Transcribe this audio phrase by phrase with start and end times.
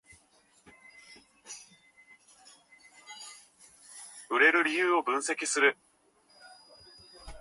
[4.31, 5.77] 売れる理由を分析する